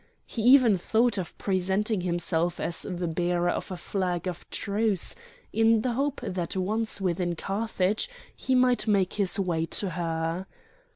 He 0.25 0.41
even 0.41 0.79
thought 0.79 1.19
of 1.19 1.37
presenting 1.37 2.01
himself 2.01 2.59
as 2.59 2.87
the 2.89 3.07
bearer 3.07 3.49
of 3.51 3.69
a 3.69 3.77
flag 3.77 4.27
of 4.27 4.49
truce, 4.49 5.13
in 5.53 5.81
the 5.81 5.91
hope 5.91 6.21
that 6.23 6.55
once 6.55 6.99
within 6.99 7.35
Carthage 7.35 8.09
he 8.35 8.55
might 8.55 8.87
make 8.87 9.13
his 9.13 9.39
way 9.39 9.67
to 9.67 9.91
her. 9.91 10.47